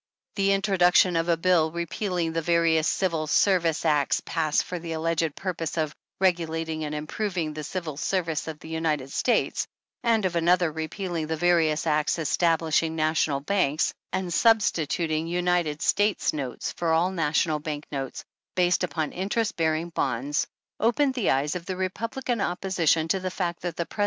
The 0.35 0.51
introduction 0.53 1.15
of 1.15 1.29
a 1.29 1.37
bill 1.37 1.71
repealing 1.71 2.33
the 2.33 2.41
various 2.41 2.87
Civil 2.87 3.27
Service 3.27 3.85
acts 3.85 4.19
passed 4.25 4.63
for 4.63 4.79
the 4.79 4.93
alleged 4.93 5.35
purpose 5.35 5.77
of" 5.77 5.93
regulating 6.19 6.83
and 6.85 6.95
improving 6.95 7.53
the 7.53 7.63
Civil 7.63 7.97
Service 7.97 8.47
of 8.47 8.57
the 8.57 8.67
United 8.67 9.11
States," 9.11 9.67
and 10.03 10.25
of 10.25 10.35
another 10.35 10.71
repealing 10.71 11.27
the 11.27 11.35
various 11.37 11.85
acts 11.85 12.17
establishing 12.17 12.95
National 12.95 13.41
Banks, 13.41 13.93
and 14.11 14.33
substituting 14.33 15.27
United 15.27 15.83
States 15.83 16.33
notes 16.33 16.71
for 16.73 16.91
all 16.91 17.11
national 17.11 17.59
bank 17.59 17.85
notes 17.91 18.23
based 18.55 18.83
upon 18.83 19.11
interest 19.11 19.55
bearing 19.55 19.89
bonds, 19.89 20.47
opened 20.79 21.13
the 21.13 21.29
eyes 21.29 21.53
of 21.55 21.67
the 21.67 21.77
Republican 21.77 22.41
opposition 22.41 23.07
to 23.07 23.19
the 23.19 23.29
fact 23.29 23.61
that 23.61 23.75
the 23.75 23.85
Pre. 23.85 23.99